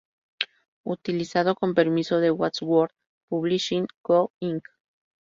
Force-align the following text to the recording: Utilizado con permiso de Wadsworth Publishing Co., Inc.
Utilizado 0.83 1.53
con 1.53 1.75
permiso 1.75 2.19
de 2.19 2.31
Wadsworth 2.31 2.91
Publishing 3.29 3.85
Co., 4.01 4.31
Inc. 4.39 4.63